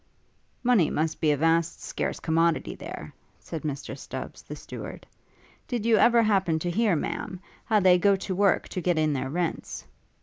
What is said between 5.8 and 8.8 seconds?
you ever happen to hear, Ma'am, how they go to work